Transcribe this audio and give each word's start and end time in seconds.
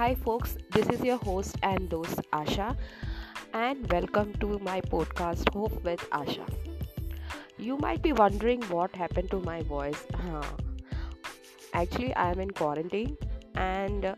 Hi, 0.00 0.14
folks, 0.14 0.56
this 0.70 0.86
is 0.88 1.02
your 1.04 1.18
host 1.18 1.56
and 1.62 1.92
host 1.92 2.20
Asha, 2.32 2.74
and 3.52 3.92
welcome 3.92 4.32
to 4.44 4.58
my 4.60 4.80
podcast 4.80 5.52
Hope 5.52 5.84
with 5.84 6.00
Asha. 6.08 6.46
You 7.58 7.76
might 7.76 8.00
be 8.00 8.14
wondering 8.14 8.62
what 8.70 8.96
happened 8.96 9.30
to 9.30 9.40
my 9.40 9.60
voice. 9.60 10.06
Actually, 11.74 12.14
I 12.14 12.30
am 12.30 12.40
in 12.40 12.50
quarantine, 12.50 13.18
and 13.56 14.16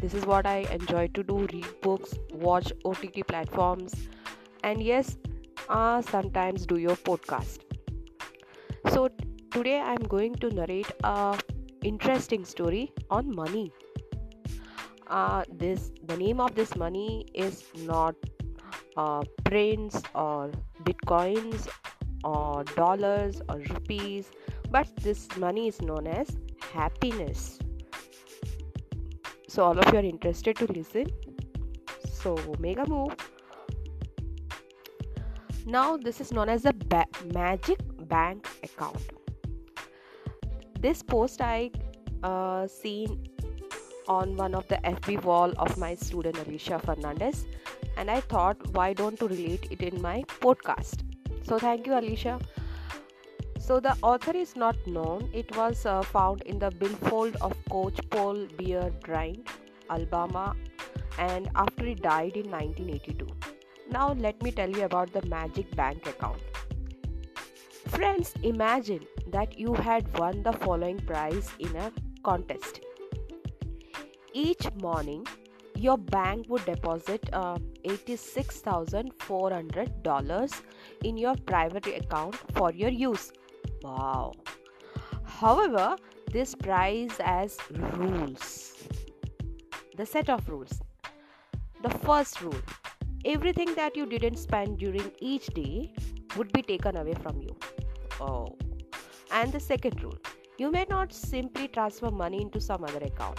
this 0.00 0.14
is 0.14 0.24
what 0.24 0.46
I 0.46 0.60
enjoy 0.78 1.08
to 1.08 1.22
do 1.22 1.46
read 1.52 1.68
books, 1.82 2.14
watch 2.32 2.72
OTT 2.86 3.26
platforms, 3.26 3.92
and 4.64 4.82
yes, 4.82 5.18
uh, 5.68 6.00
sometimes 6.00 6.64
do 6.64 6.78
your 6.78 6.96
podcast. 6.96 7.58
So, 8.88 9.10
today 9.50 9.78
I'm 9.78 10.04
going 10.16 10.36
to 10.36 10.48
narrate 10.48 10.90
a 11.04 11.38
interesting 11.82 12.46
story 12.46 12.92
on 13.10 13.34
money 13.34 13.72
uh, 15.12 15.44
this 15.62 15.92
the 16.06 16.16
name 16.16 16.40
of 16.40 16.54
this 16.54 16.74
money 16.74 17.26
is 17.34 17.64
not 17.92 18.14
uh, 18.96 19.22
prints 19.44 20.02
or 20.14 20.50
bitcoins 20.84 21.68
or 22.24 22.64
dollars 22.76 23.42
or 23.48 23.58
rupees 23.72 24.30
but 24.70 24.88
this 25.02 25.28
money 25.36 25.68
is 25.68 25.82
known 25.82 26.06
as 26.06 26.36
happiness. 26.72 27.58
So 29.48 29.64
all 29.64 29.78
of 29.78 29.92
you 29.92 29.98
are 29.98 30.08
interested 30.10 30.56
to 30.56 30.66
listen. 30.72 31.06
So 32.14 32.38
mega 32.58 32.86
move. 32.88 33.14
Now 35.66 35.96
this 35.98 36.20
is 36.22 36.32
known 36.32 36.48
as 36.48 36.62
the 36.62 36.72
ba- 36.72 37.12
magic 37.34 37.80
bank 38.08 38.48
account. 38.62 39.12
This 40.80 41.02
post 41.02 41.42
i 41.42 41.70
uh, 42.22 42.66
seen 42.66 43.28
on 44.08 44.36
one 44.36 44.54
of 44.54 44.66
the 44.68 44.76
FB 44.84 45.22
wall 45.24 45.52
of 45.58 45.76
my 45.78 45.94
student 45.94 46.38
Alicia 46.38 46.78
Fernandez, 46.78 47.46
and 47.96 48.10
I 48.10 48.20
thought, 48.20 48.56
why 48.74 48.92
don't 48.92 49.18
to 49.18 49.28
relate 49.28 49.68
it 49.70 49.82
in 49.82 50.00
my 50.00 50.24
podcast? 50.40 51.02
So 51.42 51.58
thank 51.58 51.86
you, 51.86 51.98
Alicia. 51.98 52.40
So 53.58 53.78
the 53.80 53.96
author 54.02 54.36
is 54.36 54.56
not 54.56 54.76
known. 54.86 55.30
It 55.32 55.56
was 55.56 55.86
uh, 55.86 56.02
found 56.02 56.42
in 56.42 56.58
the 56.58 56.70
billfold 56.70 57.36
of 57.40 57.56
Coach 57.70 58.00
Paul 58.10 58.46
Bear 58.58 58.90
Bryant, 59.04 59.46
Alabama, 59.88 60.56
and 61.18 61.48
after 61.54 61.84
he 61.84 61.94
died 61.94 62.36
in 62.36 62.50
1982. 62.50 63.26
Now 63.90 64.12
let 64.14 64.42
me 64.42 64.50
tell 64.50 64.70
you 64.70 64.84
about 64.84 65.12
the 65.12 65.24
Magic 65.26 65.74
Bank 65.76 66.06
account. 66.06 66.40
Friends, 67.88 68.34
imagine 68.42 69.06
that 69.28 69.58
you 69.58 69.74
had 69.74 70.16
won 70.18 70.42
the 70.42 70.52
following 70.52 70.98
prize 71.00 71.50
in 71.58 71.76
a 71.76 71.92
contest 72.22 72.80
each 74.32 74.66
morning 74.80 75.26
your 75.76 75.98
bank 75.98 76.46
would 76.48 76.64
deposit 76.64 77.28
uh, 77.32 77.58
$86,400 77.84 80.62
in 81.04 81.16
your 81.16 81.36
private 81.46 81.86
account 81.86 82.34
for 82.54 82.72
your 82.72 82.90
use. 82.90 83.32
Wow. 83.82 84.32
However, 85.24 85.96
this 86.30 86.54
price 86.54 87.16
has 87.18 87.56
rules. 87.70 88.74
The 89.96 90.04
set 90.06 90.28
of 90.28 90.48
rules. 90.48 90.80
The 91.82 91.90
first 91.90 92.40
rule 92.40 92.62
everything 93.24 93.72
that 93.76 93.96
you 93.96 94.04
didn't 94.04 94.36
spend 94.36 94.78
during 94.78 95.12
each 95.20 95.46
day 95.46 95.92
would 96.36 96.52
be 96.52 96.60
taken 96.60 96.96
away 96.96 97.14
from 97.22 97.40
you. 97.40 97.56
Oh. 98.20 98.56
And 99.30 99.52
the 99.52 99.60
second 99.60 100.02
rule 100.02 100.18
you 100.58 100.70
may 100.70 100.84
not 100.88 101.12
simply 101.12 101.68
transfer 101.68 102.10
money 102.10 102.42
into 102.42 102.60
some 102.60 102.84
other 102.84 102.98
account 102.98 103.38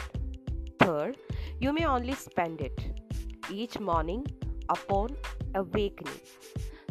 Third, 0.84 1.16
you 1.59 1.72
may 1.72 1.86
only 1.86 2.14
spend 2.14 2.59
it 2.59 2.78
each 3.50 3.80
morning 3.80 4.28
upon 4.68 5.16
awakening. 5.56 6.19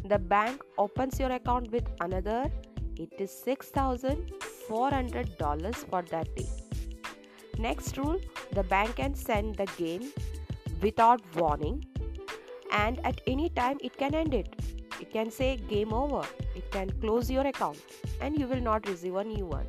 The 0.06 0.18
bank 0.18 0.62
opens 0.78 1.20
your 1.20 1.30
account 1.30 1.70
with 1.70 1.84
another 2.00 2.50
$86,400 2.94 5.74
for 5.90 6.00
that 6.10 6.34
day. 6.34 6.48
Next 7.58 7.98
rule 7.98 8.18
the 8.52 8.62
bank 8.62 8.96
can 8.96 9.14
send 9.14 9.56
the 9.56 9.66
game 9.76 10.10
without 10.80 11.20
warning 11.36 11.84
and 12.70 12.98
at 13.04 13.20
any 13.26 13.50
time 13.50 13.76
it 13.82 13.98
can 13.98 14.14
end 14.14 14.32
it. 14.32 14.56
It 15.00 15.12
can 15.12 15.30
say 15.30 15.56
game 15.56 15.92
over, 15.92 16.22
it 16.54 16.70
can 16.70 16.88
close 17.02 17.30
your 17.30 17.46
account 17.46 17.76
and 18.22 18.38
you 18.38 18.46
will 18.46 18.62
not 18.62 18.88
receive 18.88 19.16
a 19.16 19.24
new 19.24 19.44
one. 19.44 19.66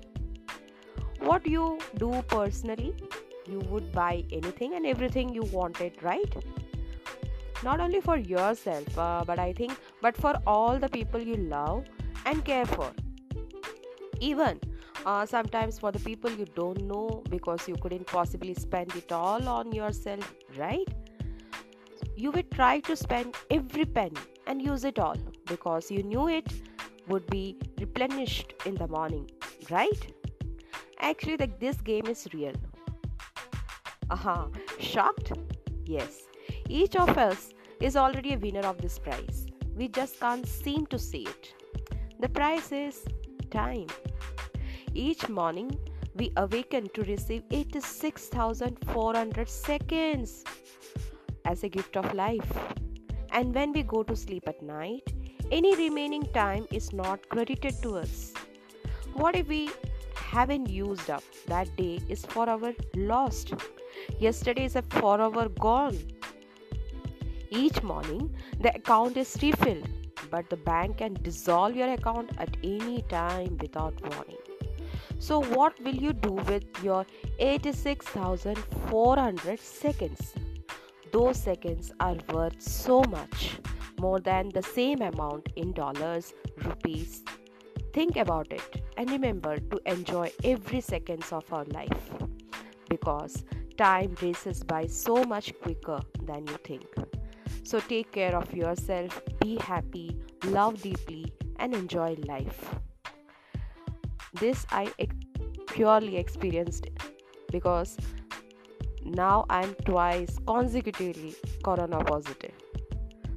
What 1.19 1.45
you 1.45 1.79
do 1.97 2.23
personally 2.29 2.95
you 3.47 3.59
would 3.71 3.91
buy 3.91 4.23
anything 4.31 4.73
and 4.75 4.85
everything 4.85 5.33
you 5.33 5.43
wanted 5.43 6.01
right? 6.01 6.35
Not 7.63 7.79
only 7.79 8.01
for 8.01 8.17
yourself 8.17 8.97
uh, 8.97 9.23
but 9.25 9.39
i 9.39 9.53
think 9.53 9.77
but 10.01 10.17
for 10.17 10.33
all 10.45 10.77
the 10.79 10.89
people 10.89 11.21
you 11.21 11.35
love 11.35 11.85
and 12.25 12.43
care 12.43 12.65
for. 12.65 12.91
Even 14.19 14.59
uh, 15.05 15.25
sometimes 15.25 15.79
for 15.79 15.91
the 15.91 15.99
people 15.99 16.31
you 16.31 16.45
don't 16.55 16.81
know 16.83 17.23
because 17.29 17.67
you 17.67 17.75
couldn't 17.75 18.07
possibly 18.07 18.53
spend 18.53 18.95
it 18.95 19.11
all 19.11 19.47
on 19.47 19.71
yourself 19.71 20.33
right? 20.57 20.87
You 22.15 22.31
would 22.31 22.51
try 22.51 22.79
to 22.81 22.95
spend 22.95 23.35
every 23.49 23.85
penny 23.85 24.21
and 24.47 24.61
use 24.61 24.83
it 24.83 24.99
all 24.99 25.17
because 25.47 25.89
you 25.89 26.03
knew 26.03 26.27
it 26.29 26.51
would 27.07 27.25
be 27.27 27.57
replenished 27.79 28.53
in 28.65 28.75
the 28.75 28.87
morning 28.87 29.29
right? 29.69 30.13
Actually 30.99 31.37
like 31.37 31.59
this 31.59 31.77
game 31.81 32.07
is 32.07 32.27
real 32.33 32.53
Aha, 34.13 34.47
shocked? 34.79 35.31
Yes. 35.85 36.27
Each 36.69 36.95
of 36.95 37.17
us 37.17 37.53
is 37.81 37.95
already 37.95 38.33
a 38.33 38.37
winner 38.37 38.65
of 38.71 38.79
this 38.79 38.99
prize. 38.99 39.47
We 39.75 39.87
just 39.87 40.19
can't 40.19 40.47
seem 40.47 40.85
to 40.87 40.99
see 40.99 41.23
it. 41.23 41.53
The 42.19 42.29
prize 42.29 42.71
is 42.71 43.03
time. 43.49 43.87
Each 44.93 45.27
morning, 45.29 45.79
we 46.15 46.31
awaken 46.37 46.89
to 46.93 47.01
receive 47.01 47.41
86,400 47.49 49.49
seconds 49.49 50.43
as 51.45 51.63
a 51.63 51.69
gift 51.69 51.97
of 51.97 52.13
life. 52.13 52.51
And 53.31 53.55
when 53.55 53.73
we 53.73 53.81
go 53.81 54.03
to 54.03 54.15
sleep 54.15 54.47
at 54.47 54.61
night, 54.61 55.11
any 55.51 55.75
remaining 55.75 56.27
time 56.33 56.67
is 56.71 56.93
not 56.93 57.27
credited 57.29 57.81
to 57.81 57.97
us. 57.97 58.31
What 59.13 59.35
if 59.35 59.47
we 59.47 59.71
haven't 60.13 60.69
used 60.69 61.09
up 61.09 61.23
that 61.47 61.75
day 61.75 61.99
is 62.07 62.23
for 62.27 62.47
our 62.47 62.73
lost 62.95 63.55
Yesterday 64.19 64.65
is 64.65 64.75
a 64.75 64.81
forever 64.81 65.47
gone. 65.49 65.97
Each 67.49 67.81
morning, 67.83 68.35
the 68.59 68.75
account 68.75 69.15
is 69.17 69.37
refilled, 69.41 69.87
but 70.31 70.49
the 70.49 70.57
bank 70.57 70.97
can 70.97 71.13
dissolve 71.21 71.75
your 71.75 71.93
account 71.93 72.31
at 72.37 72.57
any 72.63 73.03
time 73.03 73.57
without 73.59 73.93
warning. 74.01 74.37
So, 75.19 75.41
what 75.41 75.79
will 75.83 75.95
you 75.95 76.13
do 76.13 76.31
with 76.31 76.63
your 76.83 77.05
86,400 77.39 79.59
seconds? 79.59 80.33
Those 81.11 81.37
seconds 81.37 81.91
are 81.99 82.17
worth 82.33 82.61
so 82.61 83.03
much 83.03 83.59
more 83.99 84.19
than 84.19 84.49
the 84.49 84.63
same 84.63 85.01
amount 85.01 85.49
in 85.55 85.71
dollars, 85.71 86.33
rupees. 86.65 87.23
Think 87.93 88.17
about 88.17 88.51
it 88.51 88.83
and 88.97 89.09
remember 89.11 89.59
to 89.59 89.79
enjoy 89.85 90.31
every 90.43 90.81
seconds 90.81 91.31
of 91.31 91.43
our 91.53 91.63
life 91.65 92.09
because 92.89 93.43
time 93.77 94.15
races 94.21 94.63
by 94.63 94.85
so 94.87 95.23
much 95.23 95.53
quicker 95.61 95.99
than 96.23 96.45
you 96.47 96.57
think. 96.63 96.85
So 97.63 97.79
take 97.79 98.11
care 98.11 98.35
of 98.35 98.53
yourself, 98.53 99.21
be 99.39 99.57
happy, 99.57 100.17
love 100.45 100.81
deeply, 100.81 101.33
and 101.59 101.73
enjoy 101.73 102.15
life. 102.27 102.75
This 104.33 104.65
I 104.69 104.91
ex- 104.99 105.15
purely 105.67 106.17
experienced 106.17 106.87
because 107.51 107.97
now 109.05 109.45
I'm 109.49 109.73
twice 109.85 110.37
consecutively 110.45 111.35
corona 111.63 112.03
positive. 112.03 112.53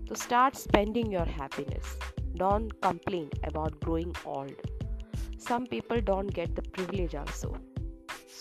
So 0.08 0.14
start 0.14 0.56
spending 0.56 1.10
your 1.10 1.24
happiness. 1.24 1.96
Don't 2.36 2.80
complain 2.80 3.30
about 3.44 3.78
growing 3.80 4.14
old. 4.24 4.54
Some 5.38 5.66
people 5.66 6.00
don't 6.00 6.28
get 6.28 6.54
the 6.54 6.62
privilege 6.62 7.14
also. 7.14 7.56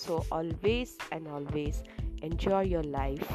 So, 0.05 0.25
always 0.31 0.97
and 1.11 1.27
always 1.27 1.83
enjoy 2.21 2.61
your 2.63 2.83
life, 2.83 3.27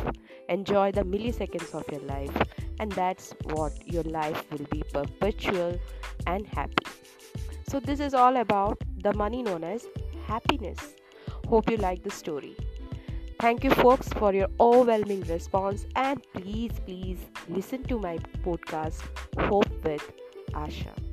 enjoy 0.48 0.92
the 0.92 1.02
milliseconds 1.02 1.74
of 1.74 1.84
your 1.90 2.02
life, 2.02 2.36
and 2.78 2.92
that's 2.92 3.34
what 3.44 3.72
your 3.86 4.04
life 4.04 4.44
will 4.52 4.66
be 4.70 4.82
perpetual 4.92 5.78
and 6.26 6.46
happy. 6.46 6.86
So, 7.68 7.80
this 7.80 8.00
is 8.00 8.14
all 8.14 8.36
about 8.36 8.82
the 9.02 9.12
money 9.14 9.42
known 9.42 9.64
as 9.64 9.86
happiness. 10.26 10.78
Hope 11.48 11.70
you 11.70 11.76
like 11.76 12.02
the 12.02 12.10
story. 12.10 12.56
Thank 13.40 13.64
you, 13.64 13.70
folks, 13.70 14.08
for 14.08 14.32
your 14.34 14.48
overwhelming 14.60 15.22
response, 15.22 15.86
and 15.96 16.22
please, 16.34 16.72
please 16.86 17.18
listen 17.48 17.82
to 17.84 17.98
my 17.98 18.18
podcast, 18.44 19.02
Hope 19.48 19.70
with 19.84 20.12
Asha. 20.52 21.09